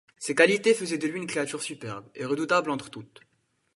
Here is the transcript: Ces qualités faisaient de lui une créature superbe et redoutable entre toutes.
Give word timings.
Ces 0.17 0.33
qualités 0.33 0.73
faisaient 0.73 0.97
de 0.97 1.05
lui 1.05 1.19
une 1.19 1.27
créature 1.27 1.61
superbe 1.61 2.09
et 2.15 2.25
redoutable 2.25 2.71
entre 2.71 2.89
toutes. 2.89 3.21